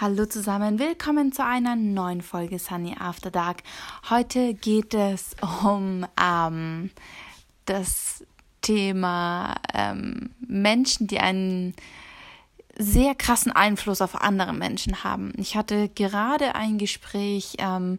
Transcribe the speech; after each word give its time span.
Hallo 0.00 0.24
zusammen, 0.24 0.78
willkommen 0.78 1.30
zu 1.30 1.44
einer 1.44 1.76
neuen 1.76 2.22
Folge 2.22 2.58
Sunny 2.58 2.96
After 2.98 3.30
Dark. 3.30 3.58
Heute 4.08 4.54
geht 4.54 4.94
es 4.94 5.36
um 5.62 6.06
ähm, 6.18 6.90
das 7.66 8.24
Thema 8.62 9.56
ähm, 9.74 10.30
Menschen, 10.40 11.06
die 11.06 11.20
einen 11.20 11.74
sehr 12.78 13.14
krassen 13.14 13.52
Einfluss 13.52 14.00
auf 14.00 14.18
andere 14.18 14.54
Menschen 14.54 15.04
haben. 15.04 15.34
Ich 15.36 15.54
hatte 15.54 15.90
gerade 15.90 16.54
ein 16.54 16.78
Gespräch 16.78 17.56
ähm, 17.58 17.98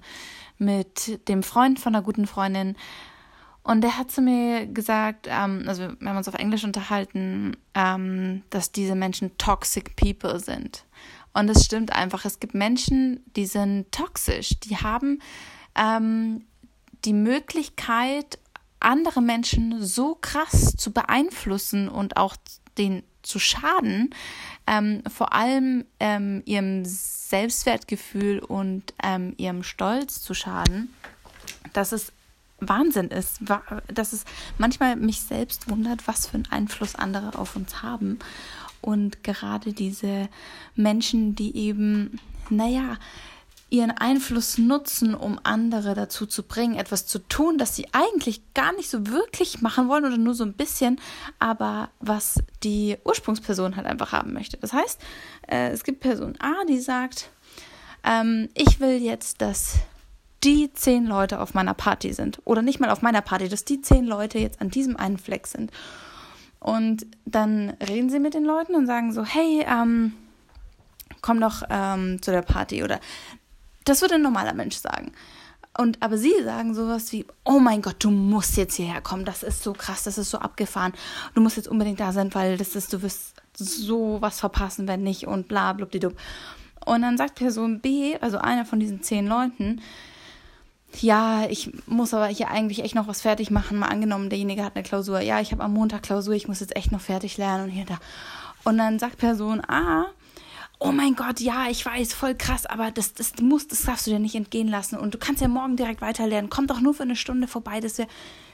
mit 0.58 1.28
dem 1.28 1.44
Freund 1.44 1.80
von 1.80 1.94
einer 1.94 2.04
guten 2.04 2.26
Freundin 2.26 2.78
und 3.62 3.82
der 3.82 4.00
hat 4.00 4.10
zu 4.10 4.22
mir 4.22 4.66
gesagt, 4.66 5.28
ähm, 5.30 5.66
also 5.68 5.92
wir 6.00 6.10
haben 6.10 6.18
uns 6.18 6.28
auf 6.28 6.34
Englisch 6.34 6.64
unterhalten, 6.64 7.58
ähm, 7.76 8.42
dass 8.50 8.72
diese 8.72 8.96
Menschen 8.96 9.38
toxic 9.38 9.96
people 9.96 10.40
sind. 10.40 10.84
Und 11.34 11.50
es 11.50 11.66
stimmt 11.66 11.94
einfach, 11.94 12.26
es 12.26 12.40
gibt 12.40 12.54
Menschen, 12.54 13.24
die 13.36 13.46
sind 13.46 13.92
toxisch, 13.92 14.60
die 14.60 14.78
haben 14.78 15.22
ähm, 15.76 16.46
die 17.06 17.14
Möglichkeit, 17.14 18.38
andere 18.80 19.22
Menschen 19.22 19.84
so 19.84 20.16
krass 20.16 20.76
zu 20.76 20.92
beeinflussen 20.92 21.88
und 21.88 22.18
auch 22.18 22.36
den 22.78 23.04
zu 23.22 23.40
schaden, 23.40 24.14
ähm, 24.66 25.04
vor 25.08 25.34
allem 25.34 25.86
ähm, 26.00 26.42
ihrem 26.46 26.84
Selbstwertgefühl 26.86 28.40
und 28.40 28.94
ähm, 29.04 29.36
ihrem 29.38 29.64
Stolz 29.64 30.22
zu 30.22 30.34
schaden, 30.34 30.94
dass 31.74 31.92
es 31.92 32.12
Wahnsinn 32.60 33.08
ist, 33.08 33.40
dass 33.94 34.14
es 34.14 34.24
manchmal 34.58 34.96
mich 34.96 35.22
selbst 35.22 35.70
wundert, 35.70 36.08
was 36.08 36.28
für 36.28 36.36
einen 36.36 36.52
Einfluss 36.52 36.96
andere 36.96 37.38
auf 37.38 37.56
uns 37.56 37.82
haben 37.82 38.20
und 38.82 39.24
gerade 39.24 39.74
diese 39.74 40.30
Menschen, 40.76 41.36
die 41.36 41.56
eben, 41.56 42.20
naja, 42.50 42.98
ihren 43.72 43.92
Einfluss 43.92 44.58
nutzen, 44.58 45.16
um 45.16 45.40
andere 45.44 45.96
dazu 45.96 46.26
zu 46.26 46.44
bringen, 46.44 46.76
etwas 46.76 47.08
zu 47.08 47.20
tun, 47.20 47.58
das 47.58 47.76
sie 47.76 47.88
eigentlich 47.94 48.42
gar 48.54 48.74
nicht 48.74 48.90
so 48.90 49.08
wirklich 49.08 49.62
machen 49.62 49.88
wollen 49.88 50.04
oder 50.06 50.18
nur 50.18 50.34
so 50.34 50.44
ein 50.44 50.54
bisschen, 50.54 51.00
aber 51.40 51.90
was 52.02 52.36
die 52.64 52.98
Ursprungsperson 53.06 53.78
halt 53.78 53.88
einfach 53.88 54.12
haben 54.12 54.34
möchte. 54.34 54.58
Das 54.58 54.74
heißt, 54.74 55.00
äh, 55.48 55.70
es 55.70 55.86
gibt 55.86 56.02
Person 56.02 56.36
A, 56.40 56.66
die 56.68 56.80
sagt, 56.80 57.30
ähm, 58.04 58.50
ich 58.56 58.82
will 58.82 59.02
jetzt, 59.02 59.42
dass 59.42 59.76
die 60.44 60.74
zehn 60.74 61.06
Leute 61.06 61.40
auf 61.40 61.54
meiner 61.54 61.74
Party 61.74 62.14
sind. 62.14 62.42
Oder 62.46 62.62
nicht 62.62 62.80
mal 62.80 62.90
auf 62.90 63.02
meiner 63.02 63.22
Party, 63.22 63.48
dass 63.48 63.64
die 63.64 63.82
zehn 63.82 64.06
Leute 64.06 64.40
jetzt 64.40 64.60
an 64.60 64.70
diesem 64.70 64.98
einen 64.98 65.18
Fleck 65.18 65.48
sind. 65.48 65.72
Und 66.62 67.08
dann 67.26 67.72
reden 67.82 68.12
sie 68.12 68.20
mit 68.20 68.36
den 68.36 68.46
Leuten 68.46 68.76
und 68.76 68.86
sagen 68.86 69.12
so, 69.12 69.26
hey, 69.26 69.66
ähm, 69.68 70.14
komm 71.22 71.42
doch 71.42 71.64
ähm, 71.70 72.22
zu 72.22 72.30
der 72.30 72.44
Party. 72.44 72.84
Oder 72.84 73.00
das 73.84 74.02
würde 74.02 74.16
ein 74.16 74.22
normaler 74.22 74.54
Mensch 74.54 74.78
sagen. 74.78 75.12
Und 75.76 76.02
aber 76.04 76.18
sie 76.18 76.34
sagen 76.44 76.76
sowas 76.76 77.12
wie, 77.14 77.26
oh 77.46 77.58
mein 77.60 77.82
Gott, 77.82 77.96
du 78.00 78.12
musst 78.12 78.58
jetzt 78.58 78.76
hierher 78.76 79.02
kommen, 79.02 79.26
das 79.26 79.42
ist 79.42 79.64
so 79.64 79.74
krass, 79.74 80.04
das 80.04 80.18
ist 80.18 80.30
so 80.30 80.38
abgefahren. 80.38 80.94
Du 81.34 81.42
musst 81.42 81.58
jetzt 81.58 81.68
unbedingt 81.68 82.00
da 82.00 82.12
sein, 82.12 82.34
weil 82.34 82.58
das 82.58 82.76
ist, 82.76 82.94
du 82.94 83.02
wirst 83.02 83.42
so 83.56 84.18
was 84.22 84.40
verpassen, 84.40 84.88
wenn 84.88 85.02
nicht 85.02 85.26
und 85.26 85.48
bla 85.48 85.74
blubdidub. 85.74 86.14
Und 86.86 87.02
dann 87.02 87.18
sagt 87.18 87.36
Person 87.36 87.80
B, 87.80 88.18
also 88.20 88.38
einer 88.38 88.66
von 88.66 88.80
diesen 88.80 89.02
zehn 89.02 89.26
Leuten, 89.26 89.82
ja, 91.00 91.46
ich 91.50 91.72
muss 91.86 92.14
aber 92.14 92.28
hier 92.28 92.50
eigentlich 92.50 92.84
echt 92.84 92.96
noch 92.96 93.08
was 93.08 93.22
fertig 93.22 93.50
machen. 93.50 93.80
Mal 93.80 93.88
angenommen, 93.88 94.30
derjenige 94.30 94.64
hat 94.64 94.76
eine 94.76 94.84
Klausur. 94.84 95.22
Ja, 95.22 95.40
ich 95.40 95.52
habe 95.52 95.64
am 95.64 95.74
Montag 95.74 96.04
Klausur, 96.04 96.34
ich 96.34 96.48
muss 96.48 96.60
jetzt 96.60 96.76
echt 96.76 96.92
noch 96.92 97.02
fertig 97.02 97.38
lernen 97.38 97.66
und 97.66 97.70
hier 97.70 97.86
da. 97.86 98.00
Und 98.64 98.78
dann 98.78 99.00
sagt 99.00 99.18
Person 99.18 99.62
A, 99.68 100.08
oh 100.80 100.92
mein 100.92 101.16
Gott, 101.16 101.40
ja, 101.40 101.68
ich 101.70 101.86
weiß, 101.86 102.14
voll 102.14 102.36
krass, 102.36 102.66
aber 102.66 102.92
das, 102.92 103.14
das 103.14 103.34
muss, 103.40 103.68
das 103.68 103.84
darfst 103.84 104.08
du 104.08 104.12
dir 104.12 104.20
nicht 104.20 104.36
entgehen 104.36 104.68
lassen. 104.68 104.98
Und 104.98 105.14
du 105.14 105.18
kannst 105.18 105.42
ja 105.42 105.48
morgen 105.48 105.78
direkt 105.78 106.02
weiterlernen. 106.02 106.50
Komm 106.50 106.68
doch 106.68 106.82
nur 106.82 106.94
für 106.94 107.04
eine 107.04 107.16
Stunde 107.16 107.48
vorbei. 107.48 107.80
Das, 107.80 107.98
wär, 107.98 108.08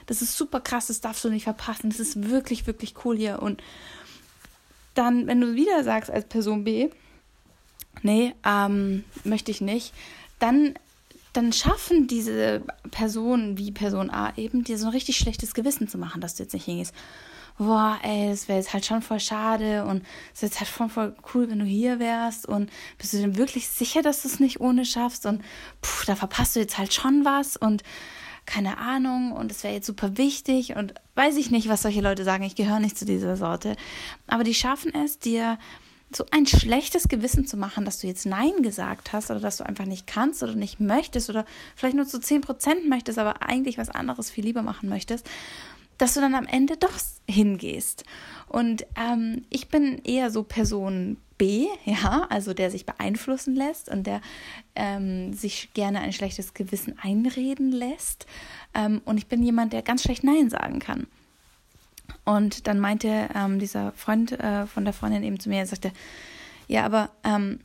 das 0.06 0.22
ist 0.22 0.36
super 0.36 0.60
krass, 0.60 0.86
das 0.86 1.00
darfst 1.00 1.24
du 1.24 1.30
nicht 1.30 1.44
verpassen. 1.44 1.90
Das 1.90 2.00
ist 2.00 2.28
wirklich, 2.28 2.66
wirklich 2.66 2.94
cool 3.04 3.16
hier. 3.16 3.42
Und 3.42 3.62
dann, 4.94 5.26
wenn 5.26 5.40
du 5.40 5.54
wieder 5.54 5.84
sagst 5.84 6.10
als 6.10 6.26
Person 6.26 6.64
B, 6.64 6.90
nee, 8.02 8.34
ähm, 8.44 9.04
möchte 9.24 9.50
ich 9.50 9.60
nicht, 9.60 9.94
dann 10.38 10.74
dann 11.32 11.52
schaffen 11.52 12.06
diese 12.06 12.62
Personen 12.90 13.58
wie 13.58 13.72
Person 13.72 14.10
A 14.10 14.32
eben 14.36 14.64
dir 14.64 14.78
so 14.78 14.86
ein 14.86 14.92
richtig 14.92 15.16
schlechtes 15.18 15.54
Gewissen 15.54 15.88
zu 15.88 15.98
machen, 15.98 16.20
dass 16.20 16.34
du 16.34 16.42
jetzt 16.42 16.52
nicht 16.52 16.64
hingehst. 16.64 16.94
Boah, 17.58 17.98
ey, 18.02 18.30
es 18.30 18.46
wäre 18.46 18.58
jetzt 18.58 18.72
halt 18.72 18.86
schon 18.86 19.02
voll 19.02 19.18
schade 19.18 19.84
und 19.84 20.04
es 20.32 20.42
wäre 20.42 20.50
jetzt 20.50 20.60
halt 20.60 20.68
voll, 20.68 20.88
voll 20.88 21.16
cool, 21.34 21.50
wenn 21.50 21.58
du 21.58 21.64
hier 21.64 21.98
wärst 21.98 22.46
und 22.46 22.70
bist 22.98 23.12
du 23.12 23.18
denn 23.18 23.36
wirklich 23.36 23.68
sicher, 23.68 24.00
dass 24.00 24.22
du 24.22 24.28
es 24.28 24.38
nicht 24.38 24.60
ohne 24.60 24.84
schaffst 24.84 25.26
und 25.26 25.42
puh, 25.82 26.04
da 26.06 26.14
verpasst 26.14 26.54
du 26.54 26.60
jetzt 26.60 26.78
halt 26.78 26.94
schon 26.94 27.24
was 27.24 27.56
und 27.56 27.82
keine 28.46 28.78
Ahnung 28.78 29.32
und 29.32 29.50
es 29.50 29.62
wäre 29.62 29.74
jetzt 29.74 29.86
super 29.86 30.16
wichtig 30.16 30.76
und 30.76 30.94
weiß 31.16 31.36
ich 31.36 31.50
nicht, 31.50 31.68
was 31.68 31.82
solche 31.82 32.00
Leute 32.00 32.24
sagen. 32.24 32.44
Ich 32.44 32.54
gehöre 32.54 32.80
nicht 32.80 32.96
zu 32.96 33.04
dieser 33.04 33.36
Sorte. 33.36 33.76
Aber 34.26 34.42
die 34.42 34.54
schaffen 34.54 34.94
es, 34.94 35.18
dir 35.18 35.58
so 36.14 36.24
ein 36.30 36.46
schlechtes 36.46 37.08
Gewissen 37.08 37.46
zu 37.46 37.56
machen, 37.56 37.84
dass 37.84 38.00
du 38.00 38.06
jetzt 38.06 38.24
Nein 38.24 38.62
gesagt 38.62 39.12
hast 39.12 39.30
oder 39.30 39.40
dass 39.40 39.58
du 39.58 39.66
einfach 39.66 39.84
nicht 39.84 40.06
kannst 40.06 40.42
oder 40.42 40.54
nicht 40.54 40.80
möchtest 40.80 41.28
oder 41.28 41.44
vielleicht 41.76 41.96
nur 41.96 42.06
zu 42.06 42.18
10% 42.18 42.88
möchtest, 42.88 43.18
aber 43.18 43.42
eigentlich 43.42 43.78
was 43.78 43.90
anderes 43.90 44.30
viel 44.30 44.44
lieber 44.44 44.62
machen 44.62 44.88
möchtest, 44.88 45.28
dass 45.98 46.14
du 46.14 46.20
dann 46.20 46.34
am 46.34 46.46
Ende 46.46 46.76
doch 46.76 46.98
hingehst. 47.28 48.04
Und 48.46 48.86
ähm, 48.96 49.44
ich 49.50 49.68
bin 49.68 50.00
eher 50.04 50.30
so 50.30 50.44
Person 50.44 51.18
B, 51.36 51.66
ja, 51.84 52.26
also 52.30 52.54
der 52.54 52.70
sich 52.70 52.86
beeinflussen 52.86 53.54
lässt 53.54 53.88
und 53.88 54.06
der 54.06 54.20
ähm, 54.74 55.32
sich 55.34 55.72
gerne 55.74 56.00
ein 56.00 56.12
schlechtes 56.12 56.54
Gewissen 56.54 56.98
einreden 56.98 57.70
lässt. 57.70 58.26
Ähm, 58.74 59.02
und 59.04 59.18
ich 59.18 59.26
bin 59.26 59.42
jemand, 59.42 59.72
der 59.72 59.82
ganz 59.82 60.02
schlecht 60.02 60.24
Nein 60.24 60.48
sagen 60.50 60.78
kann. 60.78 61.06
Und 62.24 62.66
dann 62.66 62.78
meinte 62.78 63.28
ähm, 63.34 63.58
dieser 63.58 63.92
Freund 63.92 64.32
äh, 64.32 64.66
von 64.66 64.84
der 64.84 64.92
Freundin 64.92 65.22
eben 65.22 65.40
zu 65.40 65.48
mir, 65.48 65.58
er 65.58 65.66
sagte, 65.66 65.92
ja, 66.66 66.84
aber 66.84 67.10
ähm, 67.24 67.60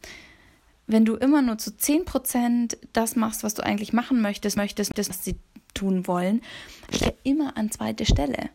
wenn 0.88 1.06
du 1.06 1.16
immer 1.16 1.42
nur 1.42 1.58
zu 1.58 1.72
10% 1.72 2.78
das 2.94 3.16
machst, 3.16 3.44
was 3.44 3.54
du 3.54 3.64
eigentlich 3.64 3.94
machen 3.94 4.22
möchtest, 4.22 4.58
möchtest, 4.58 4.98
das, 4.98 5.10
was 5.10 5.24
sie 5.24 5.38
tun 5.74 6.08
wollen, 6.08 6.42
steht 6.90 7.10
er 7.10 7.16
immer 7.24 7.58
an 7.58 7.72
zweite 7.72 8.06
Stelle. 8.06 8.50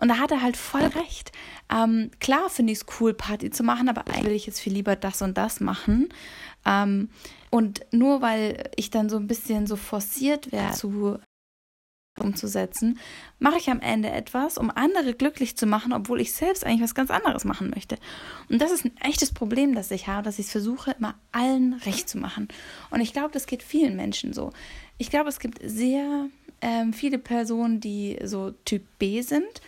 Und 0.00 0.08
da 0.08 0.18
hat 0.18 0.30
er 0.30 0.42
halt 0.42 0.56
voll 0.56 0.84
recht. 0.84 1.32
Ähm, 1.72 2.10
klar 2.20 2.48
finde 2.50 2.72
ich 2.72 2.80
es 2.80 2.86
cool, 3.00 3.14
Party 3.14 3.50
zu 3.50 3.64
machen, 3.64 3.88
aber 3.88 4.06
eigentlich 4.06 4.24
will 4.24 4.32
ich 4.32 4.46
jetzt 4.46 4.60
viel 4.60 4.72
lieber 4.72 4.94
das 4.94 5.22
und 5.22 5.36
das 5.36 5.60
machen. 5.60 6.08
Ähm, 6.64 7.08
und 7.50 7.84
nur 7.90 8.22
weil 8.22 8.70
ich 8.76 8.90
dann 8.90 9.08
so 9.08 9.16
ein 9.16 9.26
bisschen 9.26 9.66
so 9.66 9.76
forciert 9.76 10.52
werde 10.52 10.76
zu 10.76 11.18
umzusetzen, 12.18 12.98
mache 13.38 13.58
ich 13.58 13.70
am 13.70 13.80
Ende 13.80 14.10
etwas, 14.10 14.58
um 14.58 14.70
andere 14.70 15.14
glücklich 15.14 15.56
zu 15.56 15.66
machen, 15.66 15.92
obwohl 15.92 16.20
ich 16.20 16.32
selbst 16.32 16.64
eigentlich 16.64 16.82
was 16.82 16.94
ganz 16.94 17.10
anderes 17.10 17.44
machen 17.44 17.70
möchte. 17.70 17.96
Und 18.48 18.60
das 18.60 18.70
ist 18.70 18.84
ein 18.84 18.96
echtes 18.98 19.32
Problem, 19.32 19.74
das 19.74 19.90
ich 19.90 20.06
habe, 20.06 20.22
dass 20.22 20.38
ich 20.38 20.46
es 20.46 20.52
versuche, 20.52 20.92
immer 20.98 21.14
allen 21.32 21.74
recht 21.74 22.08
zu 22.08 22.18
machen. 22.18 22.48
Und 22.90 23.00
ich 23.00 23.12
glaube, 23.12 23.30
das 23.32 23.46
geht 23.46 23.62
vielen 23.62 23.96
Menschen 23.96 24.32
so. 24.32 24.52
Ich 24.98 25.10
glaube, 25.10 25.28
es 25.28 25.38
gibt 25.38 25.58
sehr 25.62 26.28
ähm, 26.60 26.92
viele 26.92 27.18
Personen, 27.18 27.80
die 27.80 28.18
so 28.24 28.52
Typ 28.64 28.82
B 28.98 29.22
sind 29.22 29.60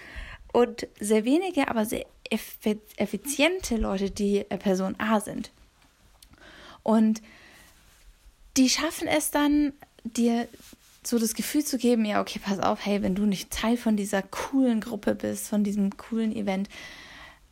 und 0.52 0.86
sehr 0.98 1.24
wenige, 1.24 1.68
aber 1.68 1.84
sehr 1.84 2.06
effiziente 2.30 3.76
Leute, 3.76 4.10
die 4.10 4.38
äh, 4.38 4.56
Person 4.56 4.94
A 4.98 5.20
sind. 5.20 5.50
Und 6.82 7.22
die 8.56 8.68
schaffen 8.68 9.08
es 9.08 9.30
dann, 9.30 9.72
dir 10.04 10.48
so 11.02 11.18
das 11.18 11.34
Gefühl 11.34 11.64
zu 11.64 11.78
geben, 11.78 12.04
ja, 12.04 12.20
okay, 12.20 12.40
pass 12.42 12.58
auf, 12.58 12.84
hey, 12.84 13.02
wenn 13.02 13.14
du 13.14 13.24
nicht 13.24 13.50
Teil 13.50 13.76
von 13.76 13.96
dieser 13.96 14.22
coolen 14.22 14.80
Gruppe 14.80 15.14
bist, 15.14 15.48
von 15.48 15.64
diesem 15.64 15.96
coolen 15.96 16.34
Event, 16.34 16.68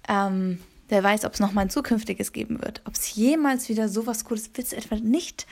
ähm, 0.09 0.59
wer 0.88 1.03
weiß, 1.03 1.25
ob 1.25 1.34
es 1.34 1.41
nochmal 1.41 1.66
ein 1.66 1.70
zukünftiges 1.70 2.32
geben 2.32 2.62
wird. 2.62 2.82
Ob 2.84 2.94
es 2.94 3.14
jemals 3.14 3.69
wieder 3.69 3.88
sowas 3.88 4.25
Cooles 4.25 4.50
wird, 4.54 4.72
etwa 4.72 4.97
nicht 4.97 5.47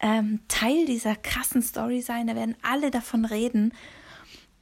ähm, 0.00 0.40
Teil 0.48 0.86
dieser 0.86 1.16
krassen 1.16 1.62
Story 1.62 2.02
sein. 2.02 2.26
Da 2.26 2.34
werden 2.34 2.56
alle 2.62 2.90
davon 2.90 3.24
reden. 3.24 3.72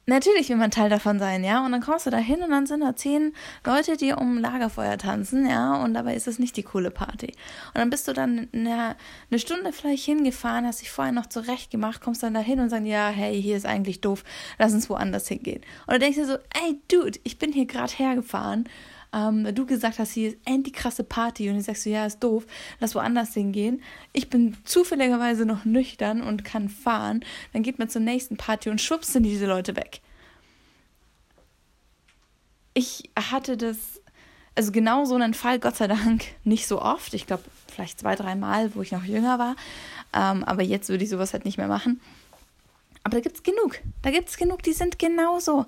Natürlich 0.08 0.48
will 0.48 0.56
man 0.56 0.70
Teil 0.70 0.88
davon 0.88 1.18
sein, 1.18 1.44
ja. 1.44 1.62
Und 1.62 1.72
dann 1.72 1.82
kommst 1.82 2.06
du 2.06 2.10
da 2.10 2.16
hin 2.16 2.42
und 2.42 2.48
dann 2.48 2.64
sind 2.64 2.80
da 2.80 2.96
zehn 2.96 3.34
Leute, 3.66 3.98
die 3.98 4.14
um 4.14 4.38
Lagerfeuer 4.38 4.96
tanzen, 4.96 5.46
ja. 5.46 5.74
Und 5.84 5.92
dabei 5.92 6.14
ist 6.14 6.26
es 6.26 6.38
nicht 6.38 6.56
die 6.56 6.62
coole 6.62 6.90
Party. 6.90 7.26
Und 7.26 7.74
dann 7.74 7.90
bist 7.90 8.08
du 8.08 8.14
dann 8.14 8.48
eine, 8.54 8.96
eine 9.30 9.38
Stunde 9.38 9.70
vielleicht 9.70 10.06
hingefahren, 10.06 10.66
hast 10.66 10.80
dich 10.80 10.90
vorher 10.90 11.12
noch 11.12 11.26
zurecht 11.26 11.70
gemacht, 11.70 12.00
kommst 12.00 12.22
dann 12.22 12.32
da 12.32 12.40
hin 12.40 12.58
und 12.58 12.70
sagst, 12.70 12.86
ja, 12.86 13.10
hey, 13.10 13.40
hier 13.42 13.58
ist 13.58 13.66
eigentlich 13.66 14.00
doof, 14.00 14.24
lass 14.58 14.72
uns 14.72 14.88
woanders 14.88 15.28
hingehen. 15.28 15.60
Und 15.86 15.92
dann 15.92 16.00
denkst 16.00 16.16
du 16.16 16.24
so, 16.24 16.38
ey, 16.64 16.80
Dude, 16.90 17.18
ich 17.24 17.38
bin 17.38 17.52
hier 17.52 17.66
gerade 17.66 17.92
hergefahren 17.92 18.64
ähm, 19.12 19.54
du 19.54 19.66
gesagt 19.66 19.98
hast, 19.98 20.12
hier 20.12 20.30
ist 20.30 20.38
endlich 20.44 20.74
krasse 20.74 21.04
Party 21.04 21.48
und 21.48 21.56
ich 21.56 21.64
sagst 21.64 21.84
so, 21.84 21.90
ja, 21.90 22.06
ist 22.06 22.20
doof, 22.20 22.46
lass 22.80 22.94
woanders 22.94 23.34
hingehen. 23.34 23.82
Ich 24.12 24.28
bin 24.28 24.56
zufälligerweise 24.64 25.46
noch 25.46 25.64
nüchtern 25.64 26.22
und 26.22 26.44
kann 26.44 26.68
fahren. 26.68 27.24
Dann 27.52 27.62
geht 27.62 27.78
man 27.78 27.88
zur 27.88 28.02
nächsten 28.02 28.36
Party 28.36 28.70
und 28.70 28.80
schwupps 28.80 29.12
sind 29.12 29.22
diese 29.22 29.46
Leute 29.46 29.76
weg. 29.76 30.00
Ich 32.74 33.10
hatte 33.16 33.56
das, 33.56 34.00
also 34.54 34.72
genau 34.72 35.04
so 35.04 35.14
einen 35.14 35.34
Fall, 35.34 35.58
Gott 35.58 35.76
sei 35.76 35.88
Dank, 35.88 36.24
nicht 36.44 36.66
so 36.66 36.80
oft. 36.80 37.14
Ich 37.14 37.26
glaube, 37.26 37.44
vielleicht 37.66 38.00
zwei, 38.00 38.14
dreimal, 38.14 38.74
wo 38.74 38.82
ich 38.82 38.92
noch 38.92 39.04
jünger 39.04 39.38
war. 39.38 39.56
Ähm, 40.14 40.44
aber 40.44 40.62
jetzt 40.62 40.88
würde 40.88 41.04
ich 41.04 41.10
sowas 41.10 41.32
halt 41.32 41.44
nicht 41.44 41.58
mehr 41.58 41.68
machen. 41.68 42.00
Aber 43.08 43.16
da 43.16 43.20
gibt 43.22 43.36
es 43.36 43.42
genug. 43.42 43.80
Da 44.02 44.10
gibt 44.10 44.28
es 44.28 44.36
genug, 44.36 44.62
die 44.62 44.74
sind 44.74 44.98
genauso. 44.98 45.64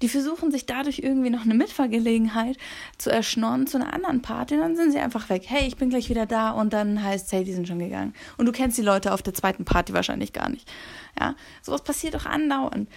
Die 0.00 0.08
versuchen 0.08 0.52
sich 0.52 0.64
dadurch 0.64 1.00
irgendwie 1.00 1.28
noch 1.28 1.42
eine 1.42 1.54
Mitfahrgelegenheit 1.54 2.56
zu 2.98 3.10
erschnorren 3.10 3.66
zu 3.66 3.78
einer 3.78 3.92
anderen 3.92 4.22
Party. 4.22 4.56
Dann 4.56 4.76
sind 4.76 4.92
sie 4.92 5.00
einfach 5.00 5.28
weg. 5.28 5.42
Hey, 5.44 5.66
ich 5.66 5.76
bin 5.76 5.90
gleich 5.90 6.08
wieder 6.08 6.24
da. 6.24 6.52
Und 6.52 6.72
dann 6.72 7.02
heißt 7.02 7.26
es, 7.26 7.32
hey, 7.32 7.42
die 7.42 7.52
sind 7.52 7.66
schon 7.66 7.80
gegangen. 7.80 8.14
Und 8.36 8.46
du 8.46 8.52
kennst 8.52 8.78
die 8.78 8.82
Leute 8.82 9.12
auf 9.12 9.22
der 9.22 9.34
zweiten 9.34 9.64
Party 9.64 9.92
wahrscheinlich 9.92 10.32
gar 10.32 10.48
nicht. 10.48 10.70
Ja, 11.18 11.34
sowas 11.62 11.82
passiert 11.82 12.14
doch 12.14 12.26
andauernd. 12.26 12.88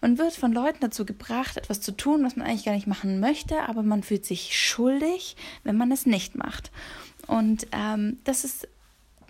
Man 0.00 0.18
wird 0.18 0.32
von 0.32 0.52
Leuten 0.52 0.78
dazu 0.80 1.06
gebracht, 1.06 1.56
etwas 1.56 1.80
zu 1.80 1.92
tun, 1.92 2.24
was 2.24 2.34
man 2.34 2.48
eigentlich 2.48 2.64
gar 2.64 2.74
nicht 2.74 2.88
machen 2.88 3.20
möchte, 3.20 3.68
aber 3.68 3.84
man 3.84 4.02
fühlt 4.02 4.26
sich 4.26 4.58
schuldig, 4.58 5.36
wenn 5.62 5.76
man 5.76 5.92
es 5.92 6.06
nicht 6.06 6.34
macht. 6.34 6.72
Und 7.28 7.68
ähm, 7.70 8.18
das 8.24 8.42
ist 8.42 8.66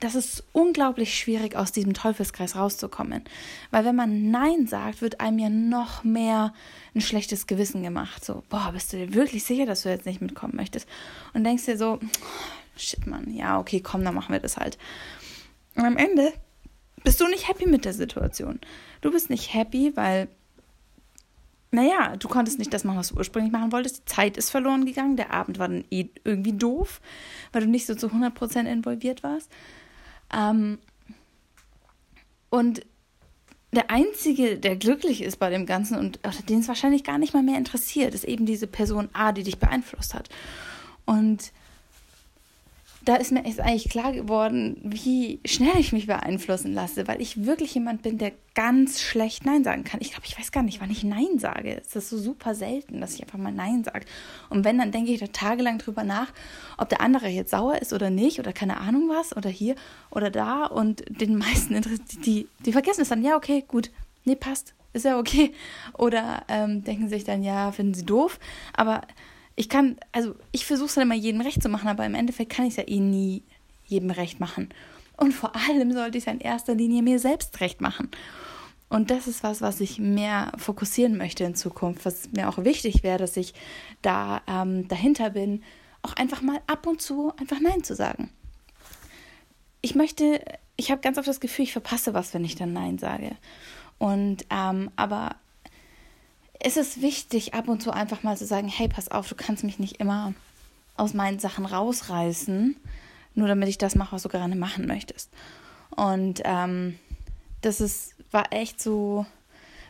das 0.05 0.15
ist 0.15 0.45
unglaublich 0.53 1.19
schwierig, 1.19 1.57
aus 1.57 1.73
diesem 1.73 1.95
Teufelskreis 1.95 2.57
rauszukommen. 2.57 3.25
Weil 3.71 3.87
wenn 3.87 3.97
man 3.97 4.31
Nein 4.31 4.67
sagt, 4.67 5.01
wird 5.01 5.21
einem 5.21 5.39
ja 5.39 5.49
noch 5.49 6.05
mehr 6.05 6.53
ein 6.95 7.01
schlechtes 7.01 7.47
Gewissen 7.47 7.83
gemacht. 7.83 8.23
So, 8.23 8.43
boah, 8.51 8.71
bist 8.73 8.93
du 8.93 8.99
dir 8.99 9.15
wirklich 9.15 9.45
sicher, 9.45 9.65
dass 9.65 9.83
du 9.83 9.89
jetzt 9.89 10.05
nicht 10.05 10.21
mitkommen 10.21 10.57
möchtest? 10.57 10.87
Und 11.33 11.45
denkst 11.45 11.65
dir 11.65 11.79
so, 11.79 12.01
shit, 12.77 13.07
Mann, 13.07 13.35
ja, 13.35 13.59
okay, 13.59 13.81
komm, 13.81 14.05
dann 14.05 14.15
machen 14.15 14.35
wir 14.35 14.41
das 14.41 14.59
halt. 14.59 14.77
Und 15.75 15.87
am 15.87 15.97
Ende 15.97 16.35
bist 17.03 17.19
du 17.23 17.27
nicht 17.27 17.49
happy 17.49 17.67
mit 17.67 17.87
der 17.87 17.95
Situation. 17.95 18.61
Du 19.01 19.11
bist 19.11 19.31
nicht 19.31 19.55
happy, 19.55 19.93
weil, 19.95 20.29
naja, 21.71 22.15
du 22.19 22.29
konntest 22.29 22.59
nicht 22.59 22.75
das 22.75 22.85
machen, 22.85 22.99
was 22.99 23.09
du 23.09 23.17
ursprünglich 23.17 23.53
machen 23.53 23.73
wolltest. 23.73 24.01
Die 24.01 24.05
Zeit 24.05 24.37
ist 24.37 24.51
verloren 24.51 24.85
gegangen. 24.85 25.17
Der 25.17 25.33
Abend 25.33 25.59
war 25.59 25.69
dann 25.69 25.85
eh 25.91 26.11
irgendwie 26.25 26.53
doof, 26.53 27.01
weil 27.53 27.63
du 27.63 27.71
nicht 27.71 27.87
so 27.87 27.95
zu 27.95 28.09
100% 28.09 28.71
involviert 28.71 29.23
warst. 29.23 29.51
Ähm, 30.35 30.79
und 32.51 32.83
der 33.73 33.91
Einzige, 33.91 34.59
der 34.59 34.77
glücklich 34.77 35.23
ist 35.23 35.39
bei 35.39 35.51
dem 35.51 35.67
Ganzen 35.67 35.99
und 35.99 36.21
den 36.49 36.61
es 36.61 36.69
wahrscheinlich 36.69 37.05
gar 37.05 37.19
nicht 37.19 37.35
mal 37.35 37.43
mehr 37.43 37.59
interessiert, 37.59 38.15
ist 38.15 38.25
eben 38.25 38.47
diese 38.47 38.67
Person 38.67 39.09
A, 39.13 39.33
die 39.33 39.43
dich 39.43 39.59
beeinflusst 39.59 40.15
hat. 40.15 40.29
Und 41.05 41.53
da 43.05 43.17
ist 43.17 43.33
mir 43.33 43.45
echt 43.45 43.61
eigentlich 43.61 43.89
klar 43.89 44.13
geworden, 44.13 44.81
wie 44.83 45.41
schnell 45.45 45.79
ich 45.79 45.93
mich 45.93 46.07
beeinflussen 46.07 46.73
lasse, 46.73 47.07
weil 47.07 47.21
ich 47.21 47.45
wirklich 47.45 47.75
jemand 47.75 48.03
bin, 48.03 48.19
der 48.19 48.33
ganz 48.55 49.01
schlecht 49.01 49.45
Nein 49.45 49.65
sagen 49.65 49.85
kann. 49.85 50.01
Ich 50.01 50.11
glaube, 50.11 50.27
ich 50.27 50.39
weiß 50.39 50.53
gar 50.53 50.63
nicht, 50.63 50.81
wann 50.81 50.91
ich 50.91 51.05
Nein 51.05 51.39
sage. 51.39 51.81
Es 51.81 51.95
ist 51.95 52.09
so 52.09 52.17
super 52.17 52.55
selten, 52.55 53.01
dass 53.01 53.15
ich 53.15 53.23
einfach 53.23 53.39
mal 53.39 53.53
Nein 53.53 53.85
sage. 53.85 54.07
Und 54.49 54.65
wenn, 54.65 54.79
dann 54.79 54.93
denke 54.93 55.13
ich 55.13 55.21
da 55.21 55.27
tagelang 55.27 55.79
drüber 55.79 56.05
nach, 56.05 56.33
ob 56.79 56.89
der 56.89 57.01
andere 57.01 57.29
jetzt 57.29 57.51
sauer 57.51 57.81
ist 57.83 57.93
oder 57.93 58.11
nicht 58.11 58.39
oder 58.39 58.53
keine 58.53 58.79
Ahnung 58.79 59.09
was 59.09 59.37
oder 59.37 59.51
hier 59.51 59.75
oder 60.11 60.31
da. 60.31 60.67
Und 60.67 61.05
den 61.09 61.37
meisten 61.37 61.81
die, 62.25 62.49
die 62.65 62.73
vergessen 62.73 63.03
es 63.03 63.09
dann, 63.09 63.25
ja, 63.25 63.37
okay, 63.37 63.65
gut, 63.67 63.91
nee, 64.25 64.37
passt, 64.37 64.75
ist 64.95 65.05
ja 65.05 65.19
okay. 65.19 65.53
Oder 65.99 66.45
ähm, 66.49 66.85
denken 66.85 67.09
sich 67.09 67.25
dann, 67.25 67.43
ja, 67.43 67.71
finden 67.73 67.95
sie 67.95 68.07
doof. 68.07 68.39
Aber 68.73 69.03
ich 69.57 69.69
kann, 69.69 69.97
also 70.13 70.35
ich 70.53 70.67
versuche 70.67 70.89
es 70.89 70.95
dann 70.95 71.03
immer 71.03 71.15
jedem 71.15 71.41
recht 71.41 71.63
zu 71.63 71.69
machen, 71.69 71.89
aber 71.89 72.05
im 72.05 72.15
Endeffekt 72.15 72.53
kann 72.53 72.67
ich 72.67 72.73
es 72.73 72.77
ja 72.77 72.89
eh 72.89 73.01
nie 73.01 73.43
jedem 73.87 74.11
recht 74.11 74.41
machen. 74.41 74.71
Und 75.17 75.33
vor 75.33 75.55
allem 75.55 75.93
sollte 75.93 76.19
ich 76.19 76.27
es 76.27 76.33
in 76.33 76.41
erster 76.41 76.75
Linie 76.75 77.03
mir 77.03 77.19
selbst 77.19 77.61
recht 77.61 77.81
machen. 77.81 78.11
Und 78.89 79.11
das 79.11 79.27
ist 79.27 79.43
was, 79.43 79.61
was 79.61 79.81
ich 79.81 79.99
mehr 79.99 80.53
fokussieren 80.57 81.17
möchte 81.17 81.45
in 81.45 81.55
Zukunft, 81.55 82.05
was 82.05 82.31
mir 82.33 82.49
auch 82.49 82.59
wichtig 82.59 83.03
wäre, 83.03 83.19
dass 83.19 83.37
ich 83.37 83.55
da 84.03 84.43
ähm, 84.47 84.89
dahinter 84.89 85.31
bin, 85.31 85.63
auch 86.03 86.15
einfach 86.15 86.43
mal 86.43 86.61
ab 86.67 86.87
und 86.87 87.01
zu 87.01 87.33
einfach 87.37 87.61
Nein 87.61 87.83
zu 87.83 87.95
sagen. 87.95 88.31
Ich 89.81 89.95
möchte, 89.95 90.45
ich 90.77 90.91
habe 90.91 91.01
ganz 91.01 91.19
oft 91.19 91.29
das 91.29 91.41
Gefühl, 91.41 91.65
ich 91.65 91.73
verpasse 91.73 92.15
was, 92.15 92.35
wenn 92.35 92.45
ich 92.45 92.57
dann 92.57 92.73
Nein 92.73 92.99
sage. 92.99 93.37
Und 93.99 94.45
ähm, 94.51 94.91
aber 94.97 95.37
ist 96.63 96.77
es 96.77 97.01
wichtig, 97.01 97.55
ab 97.55 97.69
und 97.69 97.83
zu 97.83 97.91
einfach 97.91 98.23
mal 98.23 98.37
zu 98.37 98.47
sagen, 98.47 98.69
hey, 98.69 98.89
pass 98.89 99.11
auf, 99.11 99.29
du 99.29 99.35
kannst 99.35 99.65
mich 99.65 99.79
nicht 99.79 100.01
immer 100.01 100.35
aus 100.97 101.15
meinen 101.15 101.39
Sachen 101.39 101.67
rausreißen, 101.67 102.77
nur 103.35 103.49
damit 103.49 103.69
ich 103.69 103.79
das 103.79 103.97
mache, 103.97 104.13
was 104.13 104.23
du 104.23 104.29
gerne 104.29 104.57
machen 104.57 104.87
möchtest. 104.87 105.31
Und 105.91 106.41
ähm, 106.45 106.99
das 107.61 107.81
ist, 107.81 108.15
war 108.31 108.53
echt 108.53 108.81
so, 108.81 109.27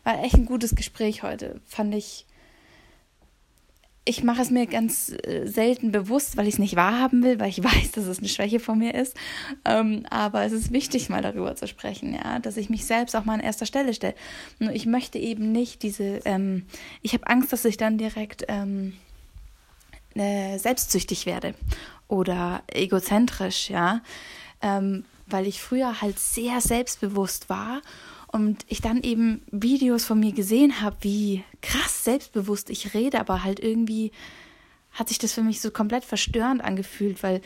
war 0.04 0.22
echt 0.22 0.34
ein 0.34 0.46
gutes 0.46 0.74
Gespräch 0.74 1.22
heute. 1.22 1.60
Fand 1.66 1.94
ich 1.94 2.26
ich 4.06 4.22
mache 4.22 4.42
es 4.42 4.50
mir 4.50 4.66
ganz 4.66 5.10
äh, 5.10 5.46
selten 5.46 5.90
bewusst, 5.90 6.36
weil 6.36 6.46
ich 6.46 6.54
es 6.54 6.58
nicht 6.58 6.76
wahrhaben 6.76 7.22
will, 7.22 7.40
weil 7.40 7.48
ich 7.48 7.64
weiß, 7.64 7.92
dass 7.92 8.06
es 8.06 8.18
eine 8.18 8.28
Schwäche 8.28 8.60
von 8.60 8.78
mir 8.78 8.94
ist. 8.94 9.16
Ähm, 9.64 10.04
aber 10.10 10.44
es 10.44 10.52
ist 10.52 10.72
wichtig, 10.72 11.08
mal 11.08 11.22
darüber 11.22 11.56
zu 11.56 11.66
sprechen, 11.66 12.14
ja, 12.14 12.38
dass 12.38 12.56
ich 12.56 12.68
mich 12.68 12.84
selbst 12.84 13.16
auch 13.16 13.24
mal 13.24 13.34
an 13.34 13.40
erster 13.40 13.66
Stelle 13.66 13.94
stelle. 13.94 14.14
Nur 14.58 14.72
ich 14.72 14.86
möchte 14.86 15.18
eben 15.18 15.52
nicht 15.52 15.82
diese, 15.82 16.20
ähm, 16.24 16.66
ich 17.02 17.14
habe 17.14 17.26
Angst, 17.26 17.52
dass 17.52 17.64
ich 17.64 17.76
dann 17.76 17.96
direkt 17.96 18.44
ähm, 18.48 18.94
äh, 20.14 20.58
selbstsüchtig 20.58 21.26
werde 21.26 21.54
oder 22.08 22.62
egozentrisch, 22.68 23.70
ja, 23.70 24.02
ähm, 24.60 25.04
weil 25.26 25.46
ich 25.46 25.62
früher 25.62 26.02
halt 26.02 26.18
sehr 26.18 26.60
selbstbewusst 26.60 27.48
war 27.48 27.80
und 28.34 28.66
ich 28.66 28.80
dann 28.80 29.00
eben 29.04 29.42
Videos 29.52 30.04
von 30.04 30.18
mir 30.18 30.32
gesehen 30.32 30.80
habe, 30.80 30.96
wie 31.02 31.44
krass 31.62 32.02
selbstbewusst 32.02 32.68
ich 32.68 32.92
rede, 32.92 33.20
aber 33.20 33.44
halt 33.44 33.60
irgendwie 33.60 34.10
hat 34.90 35.08
sich 35.08 35.18
das 35.18 35.32
für 35.32 35.44
mich 35.44 35.60
so 35.60 35.70
komplett 35.70 36.04
verstörend 36.04 36.60
angefühlt, 36.64 37.22
weil 37.22 37.42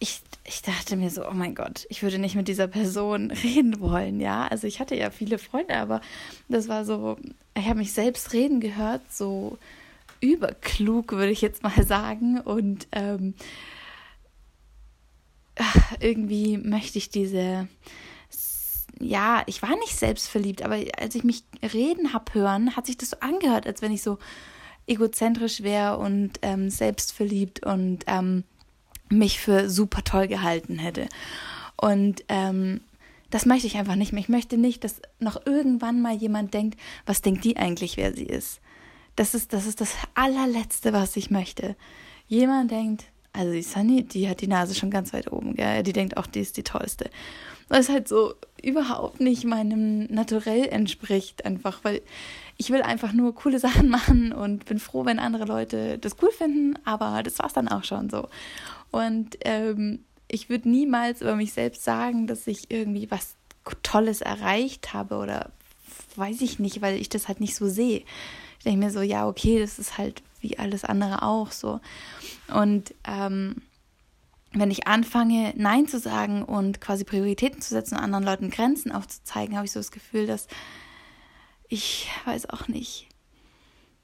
ich, 0.00 0.22
ich 0.42 0.62
dachte 0.62 0.96
mir 0.96 1.10
so, 1.10 1.24
oh 1.24 1.34
mein 1.34 1.54
Gott, 1.54 1.86
ich 1.88 2.02
würde 2.02 2.18
nicht 2.18 2.34
mit 2.34 2.48
dieser 2.48 2.66
Person 2.66 3.30
reden 3.44 3.78
wollen, 3.78 4.18
ja. 4.18 4.48
Also 4.48 4.66
ich 4.66 4.80
hatte 4.80 4.96
ja 4.96 5.10
viele 5.12 5.38
Freunde, 5.38 5.76
aber 5.76 6.00
das 6.48 6.66
war 6.66 6.84
so, 6.84 7.16
ich 7.56 7.66
habe 7.68 7.78
mich 7.78 7.92
selbst 7.92 8.32
reden 8.32 8.58
gehört, 8.58 9.02
so 9.08 9.56
überklug, 10.20 11.12
würde 11.12 11.30
ich 11.30 11.42
jetzt 11.42 11.62
mal 11.62 11.80
sagen. 11.86 12.40
Und 12.40 12.88
ähm, 12.90 13.34
irgendwie 16.00 16.58
möchte 16.58 16.98
ich 16.98 17.08
diese 17.08 17.68
ja, 19.00 19.42
ich 19.46 19.62
war 19.62 19.76
nicht 19.76 19.96
selbstverliebt, 19.96 20.62
aber 20.62 20.76
als 20.98 21.14
ich 21.14 21.24
mich 21.24 21.44
reden 21.72 22.12
hab 22.12 22.34
hören, 22.34 22.76
hat 22.76 22.86
sich 22.86 22.98
das 22.98 23.10
so 23.10 23.20
angehört, 23.20 23.66
als 23.66 23.82
wenn 23.82 23.92
ich 23.92 24.02
so 24.02 24.18
egozentrisch 24.86 25.62
wäre 25.62 25.98
und 25.98 26.38
ähm, 26.42 26.70
selbstverliebt 26.70 27.64
und 27.64 28.04
ähm, 28.06 28.44
mich 29.10 29.40
für 29.40 29.68
super 29.68 30.02
toll 30.04 30.28
gehalten 30.28 30.78
hätte. 30.78 31.08
Und 31.76 32.24
ähm, 32.28 32.80
das 33.30 33.46
möchte 33.46 33.66
ich 33.66 33.76
einfach 33.76 33.94
nicht 33.94 34.12
mehr. 34.12 34.22
Ich 34.22 34.28
möchte 34.28 34.56
nicht, 34.56 34.84
dass 34.84 35.00
noch 35.20 35.44
irgendwann 35.46 36.00
mal 36.00 36.14
jemand 36.14 36.54
denkt, 36.54 36.78
was 37.06 37.22
denkt 37.22 37.44
die 37.44 37.56
eigentlich, 37.56 37.96
wer 37.96 38.14
sie 38.14 38.24
ist. 38.24 38.60
Das 39.16 39.34
ist 39.34 39.52
das, 39.52 39.66
ist 39.66 39.80
das 39.80 39.94
allerletzte, 40.14 40.92
was 40.92 41.16
ich 41.16 41.30
möchte. 41.30 41.76
Jemand 42.26 42.70
denkt, 42.70 43.04
also 43.32 43.52
die 43.52 43.62
Sunny, 43.62 44.04
die 44.04 44.28
hat 44.28 44.40
die 44.40 44.48
Nase 44.48 44.74
schon 44.74 44.90
ganz 44.90 45.12
weit 45.12 45.30
oben, 45.30 45.54
gell? 45.54 45.82
Die 45.82 45.92
denkt 45.92 46.16
auch, 46.16 46.26
die 46.26 46.40
ist 46.40 46.56
die 46.56 46.62
tollste. 46.62 47.10
Was 47.68 47.88
halt 47.88 48.08
so 48.08 48.34
überhaupt 48.62 49.20
nicht 49.20 49.44
meinem 49.44 50.04
Naturell 50.06 50.66
entspricht, 50.68 51.44
einfach, 51.44 51.84
weil 51.84 52.02
ich 52.56 52.70
will 52.70 52.82
einfach 52.82 53.12
nur 53.12 53.34
coole 53.34 53.58
Sachen 53.58 53.88
machen 53.90 54.32
und 54.32 54.64
bin 54.66 54.78
froh, 54.78 55.04
wenn 55.04 55.18
andere 55.18 55.44
Leute 55.44 55.98
das 55.98 56.16
cool 56.22 56.30
finden, 56.30 56.74
aber 56.84 57.22
das 57.22 57.38
war's 57.38 57.52
dann 57.52 57.68
auch 57.68 57.84
schon 57.84 58.10
so. 58.10 58.28
Und 58.90 59.38
ähm, 59.44 60.04
ich 60.28 60.48
würde 60.48 60.68
niemals 60.68 61.22
über 61.22 61.36
mich 61.36 61.52
selbst 61.52 61.84
sagen, 61.84 62.26
dass 62.26 62.46
ich 62.46 62.70
irgendwie 62.70 63.10
was 63.10 63.34
Tolles 63.82 64.20
erreicht 64.20 64.92
habe 64.94 65.16
oder 65.16 65.50
weiß 66.16 66.40
ich 66.40 66.58
nicht, 66.58 66.82
weil 66.82 66.96
ich 67.00 67.08
das 67.08 67.28
halt 67.28 67.40
nicht 67.40 67.54
so 67.54 67.68
sehe. 67.68 68.02
Ich 68.58 68.64
denke 68.64 68.84
mir 68.84 68.90
so, 68.90 69.02
ja, 69.02 69.26
okay, 69.26 69.60
das 69.60 69.78
ist 69.78 69.98
halt 69.98 70.22
wie 70.40 70.58
alles 70.58 70.84
andere 70.84 71.22
auch 71.22 71.52
so. 71.52 71.80
Und 72.52 72.94
ähm, 73.06 73.56
wenn 74.52 74.70
ich 74.70 74.86
anfange, 74.86 75.52
Nein 75.56 75.86
zu 75.86 75.98
sagen 75.98 76.42
und 76.42 76.80
quasi 76.80 77.04
Prioritäten 77.04 77.60
zu 77.60 77.70
setzen 77.70 77.96
und 77.96 78.02
anderen 78.02 78.24
Leuten 78.24 78.50
Grenzen 78.50 78.92
aufzuzeigen, 78.92 79.56
habe 79.56 79.66
ich 79.66 79.72
so 79.72 79.80
das 79.80 79.90
Gefühl, 79.90 80.26
dass 80.26 80.46
ich 81.68 82.08
weiß 82.24 82.48
auch 82.50 82.68
nicht, 82.68 83.08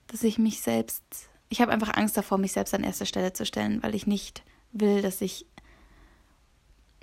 dass 0.06 0.22
ich 0.22 0.38
mich 0.38 0.60
selbst, 0.60 1.02
ich 1.48 1.60
habe 1.60 1.72
einfach 1.72 1.96
Angst 1.96 2.16
davor, 2.16 2.38
mich 2.38 2.52
selbst 2.52 2.74
an 2.74 2.84
erster 2.84 3.06
Stelle 3.06 3.32
zu 3.32 3.46
stellen, 3.46 3.82
weil 3.82 3.94
ich 3.94 4.06
nicht 4.06 4.42
will, 4.72 5.00
dass 5.00 5.20
ich 5.20 5.46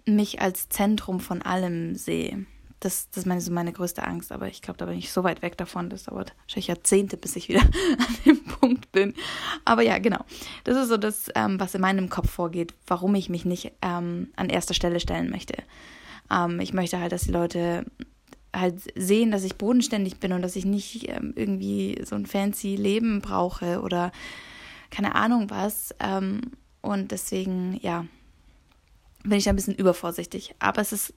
mich 0.05 0.41
als 0.41 0.69
Zentrum 0.69 1.19
von 1.19 1.41
allem 1.41 1.95
sehe 1.95 2.45
das, 2.81 3.09
das 3.09 3.19
ist 3.19 3.25
meine, 3.25 3.41
so 3.41 3.51
meine 3.51 3.71
größte 3.71 4.03
Angst, 4.03 4.31
aber 4.31 4.47
ich 4.47 4.61
glaube, 4.61 4.77
da 4.77 4.88
bin 4.88 4.97
ich 4.97 5.11
so 5.11 5.23
weit 5.23 5.43
weg 5.43 5.55
davon. 5.55 5.89
Das 5.89 6.03
dauert 6.03 6.33
wahrscheinlich 6.41 6.67
Jahrzehnte, 6.67 7.15
bis 7.15 7.35
ich 7.35 7.47
wieder 7.47 7.61
an 7.61 8.17
dem 8.25 8.43
Punkt 8.43 8.91
bin. 8.91 9.13
Aber 9.65 9.83
ja, 9.83 10.00
genau. 10.00 10.19
Das 10.63 10.75
ist 10.75 10.89
so 10.89 10.97
das, 10.97 11.29
ähm, 11.35 11.59
was 11.59 11.75
in 11.75 11.81
meinem 11.81 12.09
Kopf 12.09 12.31
vorgeht, 12.31 12.73
warum 12.88 13.13
ich 13.13 13.29
mich 13.29 13.45
nicht 13.45 13.71
ähm, 13.83 14.31
an 14.35 14.50
erster 14.50 14.73
Stelle 14.73 15.00
stellen 15.00 15.29
möchte. 15.29 15.53
Ähm, 16.31 16.59
ich 16.59 16.73
möchte 16.73 17.00
halt, 17.00 17.11
dass 17.11 17.23
die 17.23 17.31
Leute 17.31 17.85
halt 18.53 18.81
sehen, 18.95 19.31
dass 19.31 19.43
ich 19.43 19.57
bodenständig 19.57 20.19
bin 20.19 20.33
und 20.33 20.41
dass 20.41 20.55
ich 20.55 20.65
nicht 20.65 21.07
ähm, 21.07 21.33
irgendwie 21.35 22.01
so 22.03 22.15
ein 22.15 22.25
fancy 22.25 22.75
Leben 22.75 23.21
brauche 23.21 23.81
oder 23.81 24.11
keine 24.89 25.13
Ahnung 25.13 25.51
was. 25.51 25.93
Ähm, 26.00 26.41
und 26.81 27.11
deswegen, 27.11 27.79
ja, 27.79 28.05
bin 29.23 29.38
ich 29.38 29.43
da 29.43 29.51
ein 29.51 29.55
bisschen 29.55 29.75
übervorsichtig. 29.75 30.55
Aber 30.57 30.81
es 30.81 30.91
ist, 30.91 31.13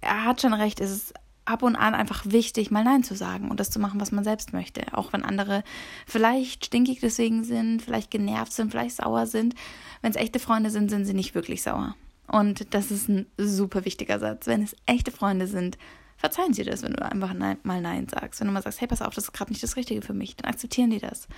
er 0.00 0.24
hat 0.24 0.40
schon 0.40 0.54
recht, 0.54 0.80
es 0.80 0.90
ist 0.90 1.14
ab 1.44 1.62
und 1.62 1.76
an 1.76 1.94
einfach 1.94 2.24
wichtig, 2.26 2.70
mal 2.70 2.84
Nein 2.84 3.02
zu 3.02 3.14
sagen 3.14 3.50
und 3.50 3.58
das 3.58 3.70
zu 3.70 3.78
machen, 3.78 4.00
was 4.00 4.12
man 4.12 4.22
selbst 4.22 4.52
möchte. 4.52 4.82
Auch 4.92 5.12
wenn 5.12 5.24
andere 5.24 5.64
vielleicht 6.06 6.66
stinkig 6.66 7.00
deswegen 7.00 7.42
sind, 7.42 7.82
vielleicht 7.82 8.10
genervt 8.10 8.52
sind, 8.52 8.70
vielleicht 8.70 8.96
sauer 8.96 9.26
sind. 9.26 9.54
Wenn 10.02 10.10
es 10.10 10.16
echte 10.16 10.40
Freunde 10.40 10.70
sind, 10.70 10.90
sind 10.90 11.06
sie 11.06 11.14
nicht 11.14 11.34
wirklich 11.34 11.62
sauer. 11.62 11.96
Und 12.30 12.74
das 12.74 12.90
ist 12.90 13.08
ein 13.08 13.26
super 13.38 13.86
wichtiger 13.86 14.18
Satz. 14.18 14.46
Wenn 14.46 14.62
es 14.62 14.76
echte 14.84 15.10
Freunde 15.10 15.46
sind, 15.46 15.78
verzeihen 16.18 16.52
sie 16.52 16.64
das, 16.64 16.82
wenn 16.82 16.92
du 16.92 17.02
einfach 17.02 17.32
nein, 17.32 17.56
mal 17.62 17.80
Nein 17.80 18.06
sagst. 18.08 18.40
Wenn 18.40 18.48
du 18.48 18.52
mal 18.52 18.62
sagst, 18.62 18.82
hey, 18.82 18.88
pass 18.88 19.00
auf, 19.00 19.14
das 19.14 19.24
ist 19.24 19.32
gerade 19.32 19.50
nicht 19.50 19.62
das 19.62 19.76
Richtige 19.76 20.02
für 20.02 20.12
mich, 20.12 20.36
dann 20.36 20.50
akzeptieren 20.50 20.90
die 20.90 20.98
das. 20.98 21.28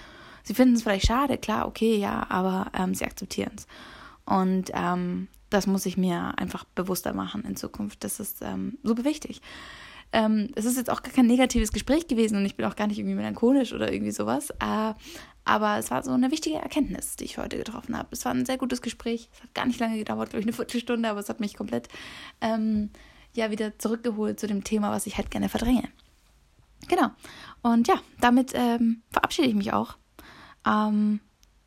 Sie 0.42 0.54
finden 0.54 0.74
es 0.74 0.82
vielleicht 0.82 1.06
schade, 1.06 1.38
klar, 1.38 1.68
okay, 1.68 1.96
ja, 1.96 2.26
aber 2.30 2.72
ähm, 2.76 2.94
sie 2.94 3.04
akzeptieren 3.04 3.52
es. 3.56 3.66
Und 4.24 4.70
ähm, 4.74 5.28
das 5.50 5.66
muss 5.66 5.86
ich 5.86 5.96
mir 5.96 6.38
einfach 6.38 6.64
bewusster 6.64 7.12
machen 7.12 7.44
in 7.44 7.56
Zukunft. 7.56 8.04
Das 8.04 8.20
ist 8.20 8.40
ähm, 8.42 8.78
super 8.82 9.04
wichtig. 9.04 9.42
Ähm, 10.12 10.48
es 10.56 10.64
ist 10.64 10.76
jetzt 10.76 10.90
auch 10.90 11.02
gar 11.02 11.12
kein 11.12 11.26
negatives 11.26 11.72
Gespräch 11.72 12.08
gewesen 12.08 12.36
und 12.36 12.44
ich 12.44 12.56
bin 12.56 12.66
auch 12.66 12.74
gar 12.74 12.88
nicht 12.88 12.98
irgendwie 12.98 13.14
melancholisch 13.14 13.72
oder 13.72 13.92
irgendwie 13.92 14.10
sowas. 14.10 14.50
Äh, 14.50 14.94
aber 15.44 15.78
es 15.78 15.90
war 15.90 16.02
so 16.02 16.10
eine 16.10 16.30
wichtige 16.30 16.56
Erkenntnis, 16.56 17.16
die 17.16 17.24
ich 17.24 17.38
heute 17.38 17.56
getroffen 17.56 17.96
habe. 17.96 18.08
Es 18.10 18.24
war 18.24 18.32
ein 18.32 18.46
sehr 18.46 18.58
gutes 18.58 18.82
Gespräch. 18.82 19.28
Es 19.32 19.42
hat 19.42 19.54
gar 19.54 19.66
nicht 19.66 19.78
lange 19.78 19.98
gedauert, 19.98 20.30
glaube 20.30 20.40
ich, 20.40 20.46
eine 20.46 20.52
Viertelstunde, 20.52 21.08
aber 21.08 21.20
es 21.20 21.28
hat 21.28 21.40
mich 21.40 21.56
komplett 21.56 21.88
ähm, 22.40 22.90
ja 23.34 23.50
wieder 23.50 23.78
zurückgeholt 23.78 24.40
zu 24.40 24.46
dem 24.46 24.64
Thema, 24.64 24.90
was 24.90 25.06
ich 25.06 25.16
halt 25.16 25.30
gerne 25.30 25.48
verdränge. 25.48 25.84
Genau. 26.88 27.10
Und 27.62 27.88
ja, 27.88 28.00
damit 28.20 28.52
ähm, 28.54 29.02
verabschiede 29.10 29.48
ich 29.48 29.54
mich 29.54 29.72
auch. 29.72 29.96
Ähm, 30.66 31.20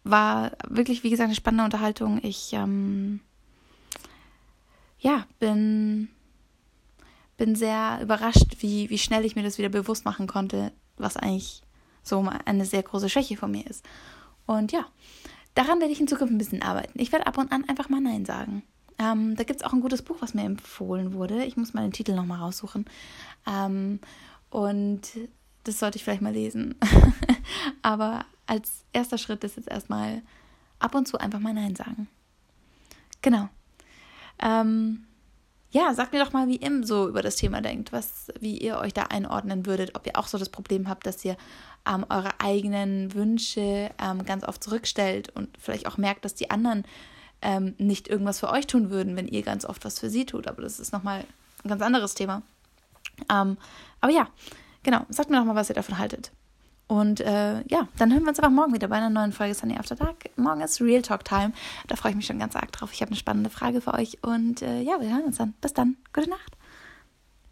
war 0.03 0.51
wirklich, 0.67 1.03
wie 1.03 1.09
gesagt, 1.09 1.27
eine 1.27 1.35
spannende 1.35 1.63
Unterhaltung. 1.63 2.19
Ich 2.23 2.51
ähm, 2.53 3.21
ja, 5.03 5.25
bin 5.39 6.09
bin 7.37 7.55
sehr 7.55 7.99
überrascht, 8.01 8.57
wie, 8.59 8.89
wie 8.89 8.97
schnell 8.97 9.25
ich 9.25 9.35
mir 9.35 9.43
das 9.43 9.57
wieder 9.57 9.69
bewusst 9.69 10.05
machen 10.05 10.27
konnte, 10.27 10.71
was 10.97 11.17
eigentlich 11.17 11.61
so 12.01 12.25
eine 12.45 12.65
sehr 12.65 12.83
große 12.83 13.09
Schwäche 13.09 13.37
von 13.37 13.51
mir 13.51 13.65
ist. 13.67 13.85
Und 14.45 14.71
ja, 14.71 14.85
daran 15.55 15.79
werde 15.79 15.91
ich 15.91 15.99
in 15.99 16.07
Zukunft 16.07 16.33
ein 16.33 16.37
bisschen 16.37 16.61
arbeiten. 16.61 16.99
Ich 16.99 17.11
werde 17.11 17.27
ab 17.27 17.37
und 17.37 17.51
an 17.51 17.67
einfach 17.67 17.89
mal 17.89 18.01
Nein 18.01 18.25
sagen. 18.25 18.63
Ähm, 18.99 19.35
da 19.35 19.43
gibt 19.43 19.59
es 19.59 19.65
auch 19.65 19.73
ein 19.73 19.81
gutes 19.81 20.03
Buch, 20.03 20.17
was 20.19 20.33
mir 20.33 20.43
empfohlen 20.43 21.13
wurde. 21.13 21.43
Ich 21.43 21.57
muss 21.57 21.73
mal 21.73 21.81
den 21.81 21.91
Titel 21.93 22.13
nochmal 22.13 22.39
raussuchen. 22.39 22.85
Ähm, 23.47 23.99
und 24.49 25.01
das 25.63 25.79
sollte 25.79 25.97
ich 25.97 26.03
vielleicht 26.03 26.21
mal 26.21 26.33
lesen. 26.33 26.75
Aber 27.81 28.25
als 28.45 28.85
erster 28.93 29.17
Schritt 29.17 29.43
ist 29.43 29.57
jetzt 29.57 29.69
erstmal 29.69 30.21
ab 30.79 30.93
und 30.93 31.07
zu 31.07 31.17
einfach 31.17 31.39
mal 31.39 31.53
Nein 31.53 31.75
sagen. 31.75 32.07
Genau. 33.21 33.49
Ähm, 34.39 35.05
ja, 35.71 35.93
sagt 35.93 36.13
mir 36.13 36.23
doch 36.23 36.33
mal, 36.33 36.47
wie 36.47 36.57
ihr 36.57 36.85
so 36.85 37.07
über 37.07 37.23
das 37.23 37.35
Thema 37.35 37.59
denkt, 37.61 37.91
was, 37.91 38.27
wie 38.39 38.57
ihr 38.57 38.77
euch 38.77 38.93
da 38.93 39.03
einordnen 39.03 39.65
würdet, 39.65 39.95
ob 39.95 40.05
ihr 40.05 40.17
auch 40.17 40.27
so 40.27 40.37
das 40.37 40.49
Problem 40.49 40.87
habt, 40.87 41.07
dass 41.07 41.25
ihr 41.25 41.35
ähm, 41.87 42.05
eure 42.09 42.39
eigenen 42.39 43.13
Wünsche 43.15 43.89
ähm, 43.99 44.23
ganz 44.23 44.43
oft 44.43 44.63
zurückstellt 44.63 45.29
und 45.35 45.49
vielleicht 45.57 45.87
auch 45.87 45.97
merkt, 45.97 46.25
dass 46.25 46.35
die 46.35 46.51
anderen 46.51 46.83
ähm, 47.41 47.73
nicht 47.79 48.07
irgendwas 48.07 48.39
für 48.39 48.51
euch 48.51 48.67
tun 48.67 48.91
würden, 48.91 49.15
wenn 49.15 49.27
ihr 49.27 49.41
ganz 49.41 49.65
oft 49.65 49.83
was 49.83 49.99
für 49.99 50.11
sie 50.11 50.25
tut. 50.25 50.47
Aber 50.47 50.61
das 50.61 50.79
ist 50.79 50.93
nochmal 50.93 51.25
ein 51.63 51.69
ganz 51.69 51.81
anderes 51.81 52.13
Thema. 52.13 52.43
Ähm, 53.31 53.57
aber 53.99 54.13
ja, 54.13 54.27
genau, 54.83 55.05
sagt 55.09 55.31
mir 55.31 55.37
doch 55.37 55.45
mal, 55.45 55.55
was 55.55 55.69
ihr 55.69 55.75
davon 55.75 55.97
haltet. 55.97 56.31
Und 56.93 57.21
äh, 57.21 57.63
ja, 57.69 57.87
dann 57.97 58.13
hören 58.13 58.21
wir 58.21 58.29
uns 58.29 58.37
einfach 58.37 58.51
morgen 58.51 58.71
wieder 58.71 58.87
bei 58.87 58.97
einer 58.97 59.09
neuen 59.09 59.31
Folge 59.31 59.55
Sunny 59.55 59.75
After 59.75 59.95
Dark. 59.95 60.29
Morgen 60.35 60.61
ist 60.61 60.79
Real 60.79 61.01
Talk 61.01 61.25
Time. 61.25 61.51
Da 61.87 61.95
freue 61.95 62.11
ich 62.11 62.15
mich 62.15 62.27
schon 62.27 62.37
ganz 62.37 62.55
arg 62.55 62.71
drauf. 62.71 62.93
Ich 62.93 63.01
habe 63.01 63.09
eine 63.09 63.15
spannende 63.15 63.49
Frage 63.49 63.81
für 63.81 63.95
euch. 63.95 64.19
Und 64.21 64.61
äh, 64.61 64.79
ja, 64.79 65.01
wir 65.01 65.09
hören 65.09 65.23
uns 65.23 65.37
dann. 65.37 65.55
Bis 65.59 65.73
dann. 65.73 65.97
Gute 66.13 66.29
Nacht. 66.29 66.55